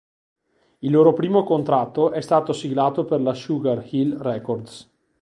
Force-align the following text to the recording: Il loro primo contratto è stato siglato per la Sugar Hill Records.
Il 0.79 0.89
loro 0.89 1.13
primo 1.13 1.43
contratto 1.43 2.09
è 2.09 2.21
stato 2.21 2.53
siglato 2.53 3.05
per 3.05 3.21
la 3.21 3.35
Sugar 3.35 3.85
Hill 3.91 4.17
Records. 4.19 4.89